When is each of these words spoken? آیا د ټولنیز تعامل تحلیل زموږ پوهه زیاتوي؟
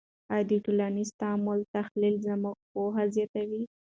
آیا 0.33 0.43
د 0.49 0.51
ټولنیز 0.65 1.09
تعامل 1.21 1.59
تحلیل 1.75 2.15
زموږ 2.27 2.55
پوهه 2.71 3.03
زیاتوي؟ 3.15 3.63